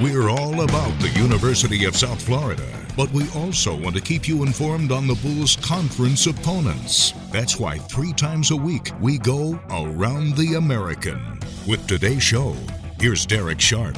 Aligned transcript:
We're 0.00 0.30
all 0.30 0.60
about 0.60 0.96
the 1.00 1.08
University 1.16 1.84
of 1.84 1.96
South 1.96 2.22
Florida, 2.22 2.64
but 2.96 3.10
we 3.10 3.28
also 3.30 3.76
want 3.76 3.96
to 3.96 4.00
keep 4.00 4.28
you 4.28 4.44
informed 4.44 4.92
on 4.92 5.08
the 5.08 5.16
Bulls' 5.16 5.56
conference 5.56 6.28
opponents. 6.28 7.12
That's 7.32 7.58
why 7.58 7.78
three 7.78 8.12
times 8.12 8.52
a 8.52 8.56
week 8.56 8.92
we 9.00 9.18
go 9.18 9.58
around 9.70 10.36
the 10.36 10.54
American. 10.54 11.40
With 11.66 11.84
today's 11.88 12.22
show, 12.22 12.54
here's 13.00 13.26
Derek 13.26 13.60
Sharp. 13.60 13.96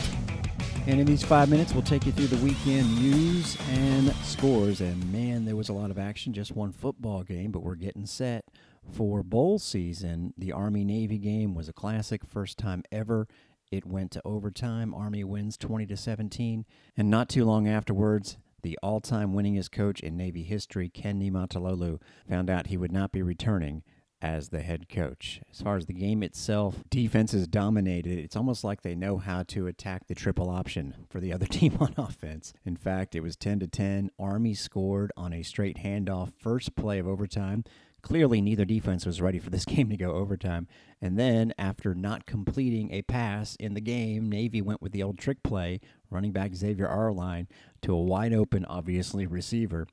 And 0.87 1.01
in 1.01 1.07
these 1.07 1.23
five 1.23 1.51
minutes, 1.51 1.75
we'll 1.75 1.83
take 1.83 2.07
you 2.07 2.13
through 2.13 2.29
the 2.29 2.43
weekend 2.43 2.97
news 2.99 3.59
and 3.73 4.11
scores. 4.25 4.81
And 4.81 5.13
man, 5.13 5.45
there 5.45 5.55
was 5.55 5.69
a 5.69 5.75
lot 5.75 5.91
of 5.91 5.99
action. 5.99 6.33
Just 6.33 6.53
one 6.53 6.73
football 6.73 7.25
game, 7.25 7.51
but 7.53 7.63
we're 7.63 7.75
getting 7.75 8.07
set 8.07 8.47
for 8.91 9.23
bowl 9.23 9.59
season. 9.59 10.33
The 10.39 10.53
Army 10.53 10.83
Navy 10.83 11.19
game 11.19 11.55
was 11.55 11.69
a 11.69 11.75
classic, 11.75 12.25
first 12.25 12.57
time 12.57 12.85
ever. 12.91 13.29
It 13.71 13.87
went 13.87 14.11
to 14.13 14.23
overtime. 14.25 14.93
Army 14.95 15.23
wins 15.23 15.57
20 15.57 15.87
to 15.87 15.97
17. 15.97 16.65
And 16.97 17.11
not 17.11 17.29
too 17.29 17.45
long 17.45 17.69
afterwards, 17.69 18.37
the 18.63 18.79
all 18.83 19.01
time 19.01 19.33
winningest 19.33 19.71
coach 19.71 20.01
in 20.01 20.17
Navy 20.17 20.43
history, 20.43 20.89
Ken 20.89 21.21
Niumatalolo, 21.21 22.01
found 22.29 22.51
out 22.51 22.67
he 22.67 22.77
would 22.77 22.93
not 22.93 23.13
be 23.13 23.23
returning 23.23 23.83
as 24.23 24.49
the 24.49 24.61
head 24.61 24.89
coach. 24.89 25.41
As 25.51 25.63
far 25.63 25.77
as 25.77 25.87
the 25.87 25.95
game 25.95 26.23
itself, 26.23 26.83
defense 26.91 27.33
is 27.33 27.47
dominated. 27.47 28.19
It's 28.19 28.37
almost 28.37 28.65
like 28.65 28.83
they 28.83 28.95
know 28.95 29.17
how 29.17 29.45
to 29.45 29.67
attack 29.67 30.07
the 30.07 30.15
triple 30.15 30.51
option 30.51 31.07
for 31.09 31.21
the 31.21 31.33
other 31.33 31.47
team 31.51 31.77
on 31.81 31.95
offense. 31.97 32.53
In 32.65 32.77
fact, 32.77 33.15
it 33.15 33.21
was 33.21 33.37
10 33.37 33.61
to 33.61 33.67
10. 33.67 34.11
Army 34.19 34.55
scored 34.55 35.13
on 35.17 35.33
a 35.33 35.43
straight 35.43 35.79
handoff 35.79 36.33
first 36.39 36.75
play 36.75 36.99
of 36.99 37.09
overtime. 37.09 37.65
Clearly, 38.03 38.41
neither 38.41 38.65
defense 38.65 39.07
was 39.07 39.21
ready 39.21 39.39
for 39.39 39.51
this 39.51 39.65
game 39.67 39.91
to 39.91 39.97
go 39.97 40.13
overtime. 40.13 40.67
And 41.01 41.19
then, 41.19 41.53
after 41.59 41.95
not 41.95 42.27
completing 42.27 42.93
a 42.93 43.03
pass 43.03 43.57
in 43.57 43.75
the 43.75 43.81
game, 43.81 44.29
Navy 44.29 44.63
went 44.63 44.83
with 44.83 44.93
the 44.93 45.03
old 45.03 45.19
trick 45.19 45.43
play, 45.43 45.81
running 46.11 46.33
back 46.33 46.55
Xavier 46.55 46.89
Arline 46.89 47.49
to 47.83 47.95
a 47.95 48.01
wide 48.01 48.33
open, 48.33 48.65
obviously, 48.65 49.27
receiver 49.27 49.87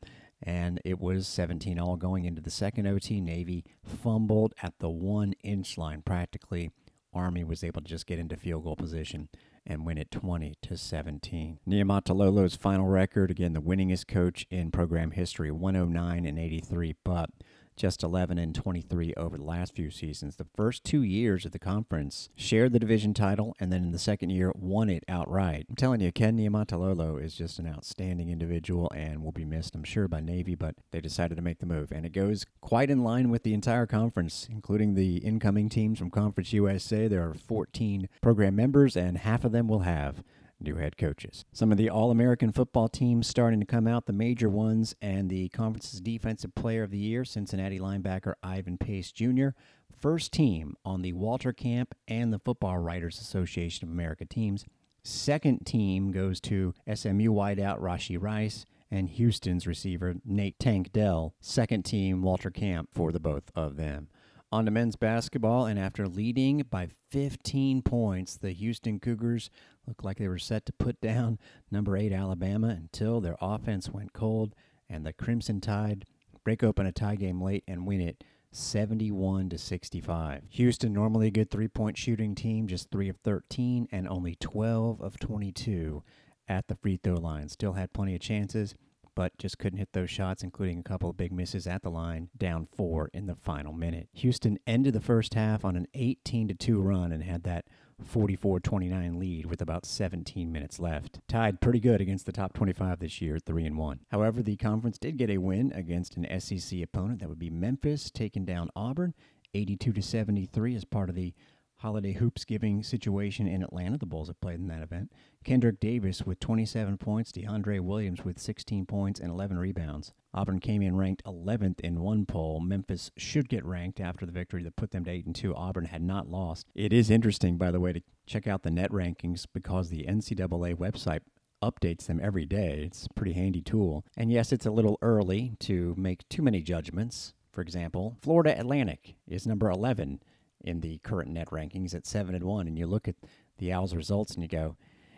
and 0.44 0.80
it 0.86 1.00
was 1.00 1.28
17 1.28 1.80
all 1.80 1.96
going 1.96 2.26
into 2.26 2.42
the 2.42 2.52
second 2.52 2.88
OT. 2.88 3.20
Navy 3.20 3.66
fumbled 3.84 4.54
at 4.62 4.74
the 4.80 4.90
one 4.90 5.34
inch 5.44 5.78
line 5.78 6.02
practically. 6.02 6.72
Army 7.14 7.44
was 7.44 7.64
able 7.64 7.82
to 7.82 7.88
just 7.88 8.06
get 8.06 8.20
into 8.20 8.38
field 8.38 8.64
goal 8.64 8.76
position 8.76 9.30
and 9.66 9.86
win 9.86 9.98
it 9.98 10.12
20 10.12 10.56
to 10.62 10.78
17. 10.78 11.60
Niumatalolo's 11.68 12.56
final 12.56 12.88
record, 12.88 13.32
again, 13.32 13.54
the 13.54 13.62
winningest 13.62 14.08
coach 14.08 14.46
in 14.50 14.72
program 14.72 15.12
history, 15.12 15.52
109 15.52 16.26
and 16.26 16.40
83, 16.40 16.96
but 17.04 17.30
just 17.78 18.04
11 18.04 18.38
and 18.40 18.54
23 18.54 19.14
over 19.16 19.38
the 19.38 19.44
last 19.44 19.76
few 19.76 19.92
seasons. 19.92 20.36
The 20.36 20.48
first 20.56 20.84
two 20.84 21.04
years 21.04 21.46
of 21.46 21.52
the 21.52 21.60
conference 21.60 22.30
shared 22.36 22.74
the 22.74 22.80
division 22.80 23.14
title, 23.14 23.56
and 23.60 23.72
then 23.72 23.84
in 23.84 23.92
the 23.92 24.00
second 24.00 24.32
year 24.32 24.52
won 24.56 24.90
it 24.90 25.04
outright. 25.08 25.68
I'm 25.70 25.76
telling 25.76 26.02
you, 26.02 26.12
Ken 26.12 26.38
Niumatalolo 26.38 27.24
is 27.24 27.36
just 27.36 27.60
an 27.60 27.68
outstanding 27.68 28.30
individual 28.30 28.92
and 28.96 29.24
will 29.24 29.32
be 29.32 29.46
missed, 29.46 29.76
I'm 29.76 29.84
sure, 29.84 30.08
by 30.08 30.20
Navy, 30.20 30.56
but 30.56 30.76
they 30.92 31.00
decided 31.00 31.36
to 31.36 31.44
make 31.44 31.60
the 31.60 31.66
move. 31.68 31.92
And 31.92 32.06
it 32.06 32.14
goes 32.14 32.46
quite 32.62 32.90
in 32.90 33.04
line 33.04 33.30
with 33.30 33.44
the 33.44 33.54
entire 33.54 33.86
conference, 33.86 34.48
including 34.52 34.96
the 34.96 35.18
incoming 35.18 35.70
teams 35.70 36.00
from 36.00 36.10
Conference 36.10 36.52
USA. 36.54 37.08
There 37.08 37.30
are 37.30 37.36
14 37.36 38.10
program 38.22 38.56
members, 38.56 38.98
and 38.98 39.20
half 39.20 39.46
of 39.46 39.52
them 39.52 39.68
will 39.68 39.80
have 39.80 40.24
new 40.60 40.76
head 40.76 40.98
coaches. 40.98 41.46
Some 41.52 41.72
of 41.72 41.78
the 41.78 41.90
All 41.90 42.12
American 42.12 42.52
football 42.52 42.88
teams 42.88 43.28
starting 43.28 43.60
to 43.60 43.66
come 43.66 43.88
out, 43.88 44.06
the 44.06 44.14
major 44.14 44.50
ones, 44.50 44.96
and 45.02 45.30
the 45.30 45.50
conference's 45.50 46.02
Defensive 46.02 46.56
Player 46.56 46.84
of 46.84 46.92
the 46.92 46.98
Year, 46.98 47.26
Cincinnati 47.26 47.80
linebacker 47.80 48.34
Ivan 48.44 48.78
Pace 48.78 49.12
Jr., 49.12 49.50
first 49.96 50.32
team 50.32 50.76
on 50.86 51.02
the 51.02 51.14
Walter 51.14 51.54
Camp 51.54 51.96
and 52.08 52.32
the 52.32 52.40
Football 52.40 52.78
Writers 52.80 53.20
Association 53.20 53.88
of 53.88 53.94
America 53.94 54.26
teams. 54.26 54.66
Second 55.04 55.66
team 55.66 56.12
goes 56.12 56.40
to 56.42 56.74
SMU 56.94 57.32
wideout 57.32 57.80
Rashee 57.80 58.22
Rice 58.22 58.66
and 58.92 59.10
Houston's 59.10 59.68
receiver 59.68 60.16
Nate 60.26 60.60
Tank 60.60 60.92
Dell. 60.92 61.34
Second 61.40 61.84
team 61.84 62.22
Walter 62.22 62.50
Camp 62.50 62.90
for 62.94 63.12
the 63.12 63.20
both 63.20 63.52
of 63.56 63.78
them. 63.78 64.10
On 64.50 64.64
to 64.64 64.72
men's 64.72 64.96
basketball, 64.96 65.66
and 65.66 65.78
after 65.78 66.08
leading 66.08 66.64
by 66.70 66.88
15 67.12 67.82
points, 67.82 68.38
the 68.38 68.52
Houston 68.52 68.98
Cougars 68.98 69.50
looked 69.86 70.06
like 70.06 70.18
they 70.18 70.30
were 70.30 70.38
set 70.38 70.66
to 70.68 70.74
put 70.74 71.02
down 71.02 71.38
number 71.70 71.98
eight 71.98 72.14
Alabama 72.14 72.70
until 72.70 73.20
their 73.20 73.36
offense 73.42 73.90
went 73.90 74.14
cold, 74.14 74.56
and 74.90 75.06
the 75.06 75.12
Crimson 75.12 75.60
Tide 75.60 76.06
break 76.46 76.64
open 76.64 76.86
a 76.86 76.94
tie 76.94 77.18
game 77.18 77.42
late 77.42 77.66
and 77.68 77.86
win 77.86 78.00
it 78.00 78.24
71 78.52 79.50
to 79.50 79.58
65. 79.58 80.44
Houston, 80.52 80.94
normally 80.94 81.28
a 81.28 81.32
good 81.32 81.52
three-point 81.52 81.98
shooting 81.98 82.34
team, 82.34 82.68
just 82.68 82.90
3 82.90 83.10
of 83.10 83.18
13 83.18 83.90
and 83.92 84.08
only 84.08 84.36
12 84.36 85.02
of 85.02 85.20
22 85.20 86.04
at 86.48 86.70
the 86.70 86.76
free 86.76 86.98
throw 87.04 87.16
line. 87.16 87.50
Still 87.50 87.74
had 87.74 87.92
plenty 87.92 88.16
of 88.16 88.22
chances 88.22 88.76
but 89.18 89.36
just 89.40 89.58
couldn't 89.58 89.80
hit 89.80 89.94
those 89.94 90.12
shots, 90.12 90.44
including 90.44 90.78
a 90.78 90.84
couple 90.84 91.10
of 91.10 91.18
big 91.18 91.32
misses 91.32 91.66
at 91.66 91.82
the 91.82 91.90
line, 91.90 92.30
down 92.38 92.68
four 92.68 93.10
in 93.16 93.26
the 93.26 93.34
final 93.34 93.74
minute. 93.74 94.08
Houston 94.14 94.60
ended 94.68 94.94
the 94.94 95.02
first 95.02 95.34
half 95.34 95.66
on 95.66 95.76
an 95.76 95.88
18 95.96 96.56
2 96.56 96.80
run 96.80 97.12
and 97.12 97.24
had 97.24 97.42
that 97.42 97.66
44 98.06 98.60
29 98.60 99.18
lead 99.18 99.48
with 99.48 99.60
about 99.60 99.88
17 99.88 100.52
minutes 100.52 100.80
left. 100.80 101.20
Tied 101.28 101.62
pretty 101.62 101.80
good 101.80 102.00
against 102.00 102.28
the 102.28 102.32
top 102.32 102.54
25 102.54 103.00
this 103.00 103.20
year, 103.20 103.40
3 103.40 103.66
and 103.66 103.78
1. 103.80 104.02
However, 104.12 104.44
the 104.44 104.56
conference 104.56 105.00
did 105.00 105.18
get 105.18 105.32
a 105.32 105.40
win 105.40 105.72
against 105.74 106.16
an 106.16 106.40
SEC 106.40 106.80
opponent 106.84 107.22
that 107.22 107.30
would 107.30 107.40
be 107.40 107.50
Memphis, 107.50 108.12
taking 108.12 108.46
down 108.46 108.70
Auburn 108.76 109.16
82 109.56 110.00
73 110.00 110.76
as 110.76 110.86
part 110.86 111.10
of 111.10 111.16
the 111.16 111.34
holiday 111.80 112.14
hoops 112.14 112.44
giving 112.44 112.84
situation 112.84 113.48
in 113.48 113.62
Atlanta. 113.62 113.98
The 113.98 114.06
Bulls 114.06 114.28
have 114.28 114.42
played 114.42 114.60
in 114.60 114.68
that 114.68 114.82
event. 114.82 115.12
Kendrick 115.44 115.80
Davis 115.80 116.24
with 116.24 116.40
27 116.40 116.98
points, 116.98 117.32
DeAndre 117.32 117.80
Williams 117.80 118.26
with 118.26 118.40
16 118.40 118.86
points 118.86 119.20
and 119.20 119.32
11 119.32 119.58
rebounds. 119.58 120.14
Auburn 120.34 120.60
came 120.60 120.82
in 120.82 120.98
ranked 120.98 121.24
11th 121.24 121.80
in 121.80 122.02
one 122.02 122.26
poll. 122.26 122.60
Memphis 122.60 123.12
should 123.18 123.48
get 123.48 123.66
ranked 123.66 124.00
after 124.00 124.26
the 124.26 124.32
victory 124.32 124.64
that 124.64 124.76
put 124.76 124.92
them 124.92 125.06
to 125.06 125.12
8 125.12 125.26
and 125.28 125.36
2. 125.36 125.56
Auburn 125.56 125.86
had 125.86 126.02
not 126.02 126.30
lost. 126.30 126.68
It 126.76 126.92
is 126.92 127.10
interesting, 127.10 127.58
by 127.58 127.72
the 127.72 127.80
way, 127.80 127.94
to 127.94 128.02
check 128.26 128.48
out 128.48 128.64
the 128.64 128.72
net 128.72 128.92
rankings 128.92 129.46
because 129.54 129.90
the 129.90 130.06
NCAA 130.06 130.76
website 130.76 131.22
updates 131.64 132.06
them 132.06 132.20
every 132.22 132.46
day. 132.46 132.84
It's 132.86 133.06
a 133.06 133.14
pretty 133.14 133.34
handy 133.34 133.62
tool. 133.62 134.06
And 134.16 134.32
yes, 134.32 134.52
it's 134.52 134.66
a 134.66 134.72
little 134.72 134.98
early 135.02 135.54
to 135.62 135.96
make 135.98 136.28
too 136.30 136.42
many 136.42 136.62
judgments. 136.62 137.34
For 137.52 137.62
example, 137.62 138.18
Florida 138.22 138.60
Atlantic 138.60 139.16
is 139.28 139.48
number 139.48 139.70
11 139.70 140.22
in 140.68 140.82
the 140.82 141.00
current 141.00 141.32
net 141.32 141.50
rankings 141.50 141.96
at 141.96 142.06
7 142.06 142.36
and 142.36 142.44
1 142.44 142.68
and 142.68 142.78
you 142.78 142.86
look 142.86 143.08
at 143.08 143.16
the 143.58 143.72
Owls 143.72 143.96
results 143.96 144.34
and 144.34 144.44
you 144.44 144.50
go, 144.50 144.76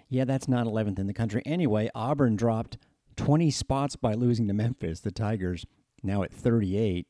yeah, 0.08 0.26
that's 0.26 0.48
not 0.48 0.66
11th 0.66 1.00
in 1.00 1.08
the 1.08 1.14
country. 1.14 1.42
Anyway, 1.46 1.90
Auburn 1.94 2.36
dropped 2.36 2.78
20 3.18 3.52
spots 3.52 3.96
by 3.96 4.14
losing 4.14 4.48
to 4.48 4.54
Memphis. 4.54 5.02
The 5.02 5.12
Tigers 5.12 5.66
now 6.04 6.24
at 6.24 6.34
38. 6.34 7.08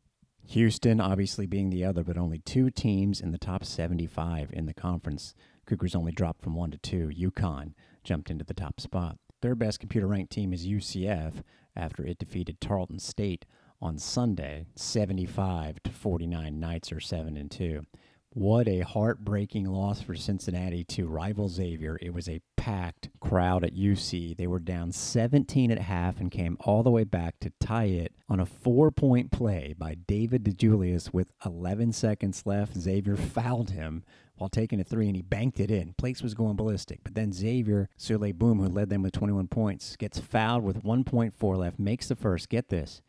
Houston 0.47 0.99
obviously 0.99 1.45
being 1.45 1.69
the 1.69 1.85
other, 1.85 2.03
but 2.03 2.17
only 2.17 2.39
two 2.39 2.71
teams 2.71 3.21
in 3.21 3.31
the 3.31 3.37
top 3.37 3.63
75 3.63 4.49
in 4.51 4.65
the 4.65 4.73
conference. 4.73 5.35
Cougars 5.65 5.93
only 5.93 6.11
dropped 6.11 6.41
from 6.41 6.55
1 6.55 6.71
to 6.71 6.77
2. 6.77 7.09
UConn 7.09 7.73
jumped 8.03 8.31
into 8.31 8.43
the 8.43 8.53
top 8.53 8.81
spot. 8.81 9.17
Third 9.41 9.59
best 9.59 9.79
computer 9.79 10.07
ranked 10.07 10.31
team 10.31 10.51
is 10.51 10.67
UCF 10.67 11.43
after 11.75 12.03
it 12.03 12.17
defeated 12.17 12.59
Tarleton 12.59 12.99
State 12.99 13.45
on 13.81 13.97
Sunday, 13.97 14.65
75 14.75 15.81
to 15.83 15.91
49. 15.91 16.59
Knights 16.59 16.91
are 16.91 16.99
7 16.99 17.37
and 17.37 17.49
2. 17.49 17.85
What 18.33 18.67
a 18.67 18.81
heartbreaking 18.81 19.65
loss 19.65 20.03
for 20.03 20.13
Cincinnati 20.13 20.83
to 20.83 21.07
rival 21.07 21.49
Xavier. 21.49 21.97
It 21.99 22.13
was 22.13 22.29
a 22.29 22.41
packed 22.57 23.09
crowd 23.19 23.63
at 23.63 23.75
UC. 23.75 24.37
They 24.37 24.45
were 24.45 24.59
down 24.59 24.91
17 24.91 25.71
at 25.71 25.79
half 25.79 26.19
and 26.19 26.29
came 26.29 26.55
all 26.59 26.83
the 26.83 26.91
way 26.91 27.05
back 27.05 27.39
to 27.39 27.51
tie 27.59 27.85
it 27.85 28.13
on 28.29 28.39
a 28.39 28.45
four 28.45 28.91
point 28.91 29.31
play 29.31 29.73
by 29.75 29.95
David 29.95 30.43
DeJulius 30.43 31.11
with 31.11 31.31
11 31.43 31.91
seconds 31.93 32.43
left. 32.45 32.77
Xavier 32.77 33.15
fouled 33.15 33.71
him 33.71 34.03
while 34.35 34.47
taking 34.47 34.79
a 34.79 34.83
three 34.83 35.07
and 35.07 35.15
he 35.15 35.23
banked 35.23 35.59
it 35.59 35.71
in. 35.71 35.93
Place 35.93 36.21
was 36.21 36.35
going 36.35 36.55
ballistic. 36.55 36.99
But 37.03 37.15
then 37.15 37.33
Xavier 37.33 37.89
Souley 37.97 38.31
Boum, 38.31 38.59
who 38.59 38.67
led 38.67 38.89
them 38.89 39.01
with 39.01 39.13
21 39.13 39.47
points, 39.47 39.95
gets 39.95 40.19
fouled 40.19 40.63
with 40.63 40.83
1.4 40.83 41.57
left, 41.57 41.79
makes 41.79 42.07
the 42.07 42.15
first. 42.15 42.47
Get 42.49 42.69
this. 42.69 43.01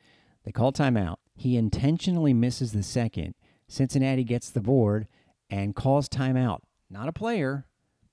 They 0.45 0.53
call 0.53 0.73
timeout. 0.73 1.17
He 1.37 1.59
intentionally 1.59 2.33
misses 2.33 2.73
the 2.73 2.83
second 2.83 3.35
Cincinnati 3.71 4.25
gets 4.25 4.51
the 4.51 4.61
board 4.61 5.07
and 5.49 5.77
calls 5.77 6.09
timeout. 6.09 6.59
Not 6.91 7.09
a 7.09 7.13
player. 7.13 7.67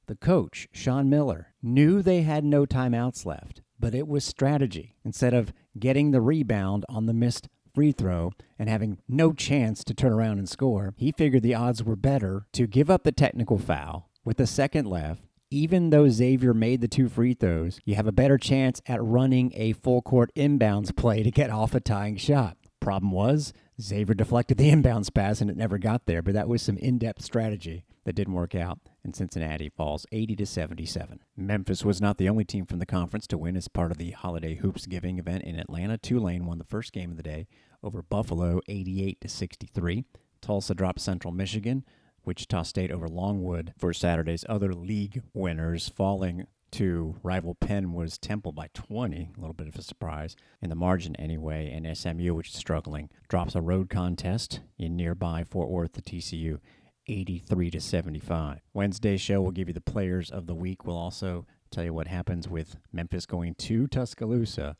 The 0.06 0.16
coach, 0.16 0.68
Sean 0.72 1.10
Miller, 1.10 1.54
knew 1.62 2.02
they 2.02 2.22
had 2.22 2.46
no 2.46 2.66
timeouts 2.66 3.26
left, 3.26 3.62
but 3.80 3.96
it 3.96 4.08
was 4.08 4.24
strategy. 4.24 4.96
Instead 5.04 5.34
of 5.34 5.52
getting 5.78 6.12
the 6.12 6.22
rebound 6.22 6.86
on 6.88 7.08
the 7.08 7.14
missed 7.14 7.50
free 7.74 7.92
throw 7.92 8.32
and 8.58 8.70
having 8.70 9.00
no 9.08 9.34
chance 9.34 9.84
to 9.84 9.94
turn 9.94 10.14
around 10.14 10.38
and 10.38 10.48
score, 10.48 10.94
he 10.96 11.12
figured 11.12 11.44
the 11.44 11.56
odds 11.56 11.84
were 11.84 11.96
better 11.96 12.46
to 12.54 12.68
give 12.68 12.90
up 12.90 13.04
the 13.04 13.12
technical 13.12 13.58
foul 13.58 14.10
with 14.24 14.40
a 14.40 14.48
second 14.48 14.86
left. 14.86 15.24
Even 15.50 15.90
though 15.90 16.10
Xavier 16.10 16.54
made 16.54 16.82
the 16.82 16.88
two 16.88 17.10
free 17.10 17.34
throws, 17.34 17.80
you 17.84 17.96
have 17.96 18.08
a 18.08 18.12
better 18.12 18.38
chance 18.38 18.82
at 18.86 19.04
running 19.04 19.52
a 19.56 19.74
full 19.74 20.02
court 20.02 20.30
inbounds 20.36 20.96
play 20.96 21.24
to 21.24 21.32
get 21.32 21.50
off 21.50 21.74
a 21.74 21.80
tying 21.80 22.18
shot. 22.18 22.58
Problem 22.88 23.12
was, 23.12 23.52
Xavier 23.82 24.14
deflected 24.14 24.58
the 24.58 24.72
inbounds 24.74 25.14
pass 25.14 25.42
and 25.42 25.50
it 25.50 25.58
never 25.58 25.78
got 25.78 26.06
there, 26.06 26.22
but 26.22 26.34
that 26.36 26.48
was 26.48 26.62
some 26.62 26.78
in 26.78 26.98
depth 26.98 27.22
strategy 27.22 27.84
that 28.06 28.16
didn't 28.16 28.34
work 28.34 28.56
out. 28.56 28.80
and 29.04 29.14
Cincinnati 29.14 29.68
falls 29.68 30.06
80 30.14 30.38
to 30.38 30.46
77. 30.46 31.20
Memphis 31.36 31.84
was 31.84 32.00
not 32.00 32.18
the 32.18 32.30
only 32.30 32.46
team 32.46 32.66
from 32.66 32.80
the 32.80 32.86
conference 32.86 33.28
to 33.28 33.38
win 33.38 33.58
as 33.58 33.68
part 33.68 33.92
of 33.92 33.98
the 33.98 34.12
Holiday 34.12 34.56
Hoops 34.56 34.86
Giving 34.86 35.20
event 35.20 35.44
in 35.44 35.60
Atlanta. 35.60 35.98
Tulane 35.98 36.46
won 36.46 36.60
the 36.60 36.64
first 36.64 36.94
game 36.94 37.12
of 37.12 37.18
the 37.18 37.24
day 37.24 37.48
over 37.84 38.02
Buffalo 38.02 38.62
88 38.70 39.20
to 39.20 39.28
63. 39.28 40.06
Tulsa 40.40 40.74
dropped 40.74 41.02
Central 41.02 41.34
Michigan. 41.34 41.84
Wichita 42.24 42.64
State 42.64 42.92
over 42.92 43.10
Longwood 43.10 43.74
for 43.78 43.92
Saturday's 43.92 44.46
other 44.48 44.74
league 44.74 45.24
winners, 45.34 45.90
falling 45.90 46.48
to 46.72 47.16
rival 47.24 47.56
Penn 47.56 47.94
was 47.94 48.18
Temple 48.18 48.52
by 48.52 48.70
20, 48.74 49.32
a 49.36 49.40
little 49.40 49.54
bit 49.54 49.68
of 49.68 49.76
a 49.76 49.82
surprise 49.82 50.36
in 50.62 50.70
the 50.70 50.76
margin 50.76 51.16
anyway. 51.16 51.72
And 51.72 51.98
SMU, 51.98 52.34
which 52.34 52.50
is 52.50 52.56
struggling, 52.56 53.10
drops 53.30 53.56
a 53.56 53.62
road 53.62 53.90
contest 53.90 54.62
in 54.78 54.96
nearby 54.96 55.44
Fort 55.44 55.70
Worth 55.70 55.94
to 55.94 56.02
TCU, 56.02 56.60
83 57.08 57.72
to 57.72 57.80
75. 57.80 58.60
Wednesday's 58.74 59.22
show 59.22 59.42
will 59.42 59.52
give 59.52 59.68
you 59.68 59.74
the 59.74 59.82
players 59.82 60.30
of 60.30 60.48
the 60.48 60.56
week. 60.56 60.86
We'll 60.86 60.98
also 60.98 61.46
tell 61.72 61.84
you 61.84 61.94
what 61.94 62.08
happens 62.08 62.48
with 62.48 62.78
Memphis 62.92 63.26
going 63.26 63.56
to 63.56 63.88
Tuscaloosa 63.88 64.76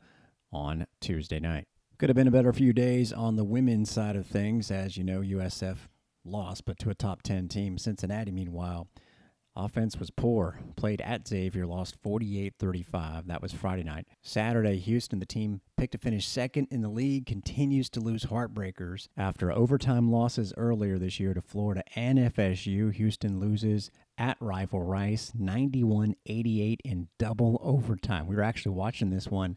on 0.52 0.86
Tuesday 1.00 1.40
night. 1.40 1.66
Could 1.98 2.08
have 2.08 2.16
been 2.16 2.28
a 2.28 2.32
better 2.32 2.52
few 2.52 2.72
days 2.72 3.12
on 3.12 3.36
the 3.36 3.44
women's 3.44 3.90
side 3.90 4.14
of 4.14 4.26
things, 4.26 4.70
as 4.70 4.96
you 4.96 5.04
know, 5.04 5.20
USF 5.20 5.88
lost, 6.24 6.64
but 6.64 6.78
to 6.78 6.90
a 6.90 6.94
top 6.94 7.22
10 7.22 7.48
team. 7.48 7.76
Cincinnati, 7.76 8.30
meanwhile, 8.30 8.88
Offense 9.58 9.98
was 9.98 10.10
poor. 10.10 10.60
Played 10.76 11.00
at 11.00 11.26
Xavier, 11.26 11.66
lost 11.66 11.96
48 12.00 12.54
35. 12.58 13.26
That 13.26 13.42
was 13.42 13.52
Friday 13.52 13.82
night. 13.82 14.06
Saturday, 14.22 14.78
Houston, 14.78 15.18
the 15.18 15.26
team 15.26 15.60
picked 15.76 15.92
to 15.92 15.98
finish 15.98 16.28
second 16.28 16.68
in 16.70 16.80
the 16.80 16.88
league, 16.88 17.26
continues 17.26 17.90
to 17.90 18.00
lose 18.00 18.26
heartbreakers. 18.26 19.08
After 19.16 19.50
overtime 19.50 20.12
losses 20.12 20.54
earlier 20.56 20.96
this 20.96 21.18
year 21.18 21.34
to 21.34 21.42
Florida 21.42 21.82
and 21.96 22.18
FSU, 22.18 22.94
Houston 22.94 23.40
loses 23.40 23.90
at 24.16 24.36
rival 24.40 24.82
Rice 24.82 25.32
91 25.36 26.14
88 26.26 26.80
in 26.84 27.08
double 27.18 27.58
overtime. 27.60 28.28
We 28.28 28.36
were 28.36 28.42
actually 28.42 28.76
watching 28.76 29.10
this 29.10 29.26
one 29.26 29.56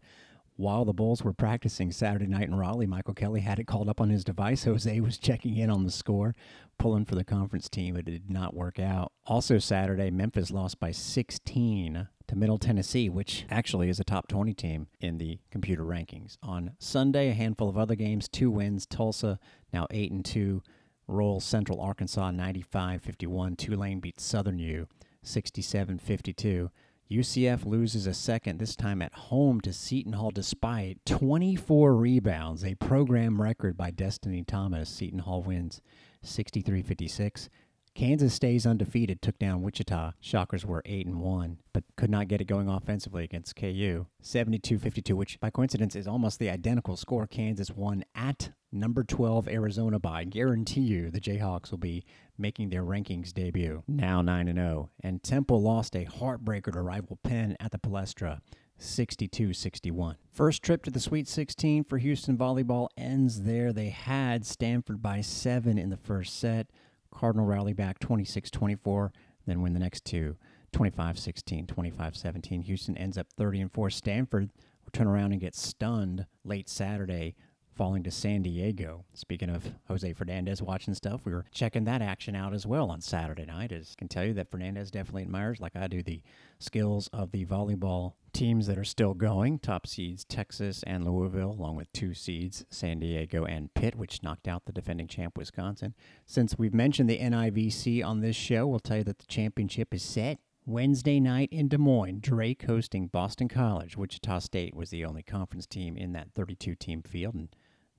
while 0.56 0.86
the 0.86 0.94
Bulls 0.94 1.24
were 1.24 1.34
practicing 1.34 1.92
Saturday 1.92 2.28
night 2.28 2.48
in 2.48 2.56
Raleigh, 2.56 2.86
Michael 2.86 3.14
Kelly 3.14 3.42
had 3.42 3.60
it 3.60 3.68
called 3.68 3.90
up 3.90 4.02
on 4.02 4.10
his 4.10 4.24
device. 4.24 4.64
Jose 4.66 5.00
was 5.00 5.18
checking 5.18 5.58
in 5.58 5.70
on 5.70 5.84
the 5.84 5.92
score, 5.92 6.36
pulling 6.78 7.06
for 7.06 7.16
the 7.16 7.24
conference 7.24 7.70
team, 7.70 7.96
but 7.96 8.08
it 8.08 8.12
did 8.12 8.30
not 8.30 8.54
work 8.54 8.80
out. 8.80 9.12
Also, 9.26 9.58
Saturday, 9.58 10.12
Memphis 10.12 10.52
lost 10.52 10.80
by 10.80 10.92
16 10.92 12.08
to 12.28 12.36
Middle 12.36 12.58
Tennessee, 12.58 13.10
which 13.10 13.46
actually 13.50 13.90
is 13.90 14.00
a 14.00 14.04
top 14.04 14.28
20 14.28 14.54
team 14.54 14.88
in 15.00 15.18
the 15.18 15.40
computer 15.52 15.84
rankings. 15.84 16.38
On 16.44 16.72
Sunday, 16.80 17.30
a 17.30 17.34
handful 17.34 17.68
of 17.68 17.78
other 17.78 17.96
games, 17.96 18.28
two 18.28 18.50
wins. 18.50 18.86
Tulsa 18.86 19.40
now 19.74 19.88
8 19.90 20.12
and 20.12 20.26
2. 20.26 20.62
Roll 21.08 21.42
Central 21.42 21.82
Arkansas 21.82 22.32
95 22.32 23.02
51. 23.02 23.56
Tulane 23.58 24.00
beats 24.00 24.24
Southern 24.24 24.60
U 24.60 24.88
67 25.24 26.00
52. 26.00 26.70
UCF 27.12 27.66
loses 27.66 28.08
a 28.08 28.14
second, 28.14 28.58
this 28.58 28.74
time 28.74 29.02
at 29.02 29.14
home 29.14 29.60
to 29.60 29.74
Seton 29.74 30.14
Hall, 30.14 30.32
despite 30.32 31.06
24 31.06 31.94
rebounds, 31.94 32.64
a 32.64 32.76
program 32.76 33.42
record 33.42 33.76
by 33.76 33.92
Destiny 33.92 34.46
Thomas. 34.46 34.90
Seton 34.90 35.20
Hall 35.20 35.44
wins 35.44 35.82
63 36.22 36.82
56. 36.82 37.50
Kansas 37.94 38.34
stays 38.34 38.66
undefeated, 38.66 39.22
took 39.22 39.38
down 39.38 39.62
Wichita. 39.62 40.14
Shockers 40.22 40.66
were 40.66 40.82
8 40.86 41.08
and 41.08 41.20
1, 41.20 41.58
but 41.74 41.84
could 41.98 42.10
not 42.10 42.30
get 42.30 42.40
it 42.40 42.46
going 42.46 42.70
offensively 42.70 43.26
against 43.26 43.58
KU. 43.58 44.06
72-52, 44.24 45.14
which 45.14 45.38
by 45.42 45.50
coincidence 45.50 45.98
is 45.98 46.08
almost 46.08 46.40
the 46.40 46.50
identical 46.50 46.96
score 46.96 47.28
Kansas 47.28 47.72
won 47.72 48.06
at 48.16 48.52
number 48.72 49.04
12 49.04 49.48
Arizona 49.48 50.00
by. 50.00 50.24
Guarantee 50.24 50.82
you 50.82 51.10
the 51.10 51.20
Jayhawks 51.20 51.72
will 51.72 51.78
be 51.78 52.04
making 52.38 52.70
their 52.70 52.84
rankings 52.84 53.34
debut. 53.34 53.84
Now 53.88 54.22
9 54.22 54.48
and 54.48 54.58
0, 54.58 54.90
and 55.04 55.22
Temple 55.22 55.62
lost 55.62 55.96
a 55.96 56.06
heartbreaker 56.06 56.72
to 56.74 56.82
rival 56.82 57.18
Penn 57.24 57.56
at 57.60 57.72
the 57.72 57.78
Palestra. 57.78 58.42
62 58.78 59.54
61. 59.54 60.16
First 60.32 60.64
trip 60.64 60.84
to 60.84 60.92
the 60.92 61.00
Sweet 61.00 61.28
16 61.28 61.84
for 61.84 62.00
Houston 62.00 62.36
volleyball 62.36 62.88
ends 62.98 63.44
there. 63.44 63.72
They 63.72 63.90
had 63.90 64.44
Stanford 64.44 65.04
by 65.04 65.22
seven 65.22 65.78
in 65.78 65.90
the 65.92 65.98
first 65.98 66.40
set. 66.40 66.68
Cardinal 67.14 67.46
rally 67.46 67.74
back 67.74 68.00
26 68.00 68.50
24, 68.50 69.12
then 69.46 69.62
win 69.62 69.74
the 69.74 69.80
next 69.80 70.04
two 70.04 70.36
25 70.72 71.20
16, 71.20 71.68
25 71.68 72.16
17. 72.16 72.62
Houston 72.62 72.98
ends 72.98 73.18
up 73.18 73.28
30 73.38 73.62
and 73.62 73.72
4. 73.72 73.90
Stanford 73.92 74.50
will 74.84 74.92
turn 74.92 75.08
around 75.08 75.32
and 75.32 75.42
get 75.42 75.56
stunned 75.56 76.26
late 76.44 76.68
Saturday 76.70 77.36
falling 77.76 78.04
to 78.04 78.12
San 78.12 78.42
Diego. 78.42 79.06
Speaking 79.14 79.50
of 79.50 79.72
Jose 79.88 80.14
Fernandez 80.14 80.62
watching 80.62 80.94
stuff, 80.94 81.22
we 81.26 81.32
were 81.32 81.46
checking 81.52 81.86
that 81.86 82.02
action 82.02 82.36
out 82.36 82.54
as 82.54 82.66
well 82.66 82.90
on 82.90 83.02
Saturday 83.02 83.46
night. 83.46 83.72
As 83.72 83.96
I 83.96 84.00
can 84.00 84.08
tell 84.08 84.26
you 84.26 84.34
that 84.34 84.52
Fernandez 84.52 84.92
definitely 84.92 85.24
admires, 85.24 85.60
like 85.60 85.76
I 85.76 85.88
do, 85.88 86.04
the 86.04 86.22
skills 86.60 87.10
of 87.14 87.32
the 87.32 87.46
volleyball 87.46 88.14
teams 88.34 88.68
that 88.68 88.78
are 88.78 88.84
still 88.84 89.14
going. 89.14 89.60
Top 89.60 89.88
seeds 89.88 90.24
Texas 90.24 90.84
and 90.84 91.06
Louisville, 91.06 91.52
along 91.52 91.76
with 91.76 91.92
two 91.94 92.14
seeds 92.14 92.66
San 92.70 93.00
Diego 93.00 93.46
and 93.46 93.74
Pitt, 93.74 93.96
which 93.96 94.24
knocked 94.24 94.48
out 94.48 94.66
the 94.66 94.72
defending 94.72 95.08
champ 95.08 95.38
Wisconsin. 95.38 95.94
Since 96.26 96.58
we've 96.58 96.74
mentioned 96.74 97.10
the 97.10 97.20
NIVC 97.20 98.06
on 98.06 98.22
this 98.22 98.36
show, 98.36 98.68
we'll 98.68 98.80
tell 98.80 98.98
you 98.98 99.04
that 99.06 99.20
the 99.20 99.28
championship 99.28 99.94
is 99.94 100.04
set. 100.04 100.40
Wednesday 100.66 101.20
night 101.20 101.50
in 101.52 101.68
Des 101.68 101.78
Moines, 101.78 102.20
Drake 102.20 102.64
hosting 102.68 103.08
Boston 103.08 103.48
College. 103.48 103.98
Wichita 103.98 104.40
State 104.40 104.76
was 104.76 104.92
the 104.92 105.04
only 105.04 105.24
conference 105.24 105.66
team 105.66 105.98
in 105.98 106.14
that 106.14 106.34
32 106.36 106.76
team 106.76 107.02
field, 107.02 107.34
and 107.34 107.50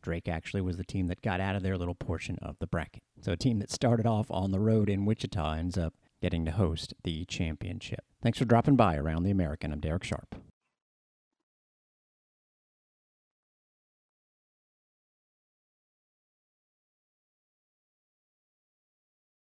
Drake 0.02 0.28
actually 0.28 0.60
was 0.60 0.76
the 0.76 0.84
team 0.84 1.06
that 1.06 1.22
got 1.22 1.40
out 1.40 1.56
of 1.56 1.62
their 1.62 1.78
little 1.78 1.94
portion 1.94 2.38
of 2.42 2.56
the 2.58 2.66
bracket. 2.66 3.02
So 3.20 3.32
a 3.32 3.36
team 3.36 3.58
that 3.60 3.70
started 3.70 4.06
off 4.06 4.30
on 4.30 4.50
the 4.50 4.60
road 4.60 4.90
in 4.90 5.04
Wichita 5.04 5.54
ends 5.54 5.78
up 5.78 5.94
getting 6.20 6.44
to 6.44 6.50
host 6.50 6.94
the 7.04 7.24
championship. 7.24 8.04
Thanks 8.22 8.38
for 8.38 8.44
dropping 8.44 8.76
by 8.76 8.96
around 8.96 9.22
the 9.22 9.30
American. 9.30 9.72
I'm 9.72 9.80
Derek 9.80 10.04
Sharp. 10.04 10.34